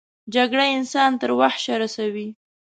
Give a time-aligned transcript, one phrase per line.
[0.35, 2.27] جګړه انسان تر وحشه رسوي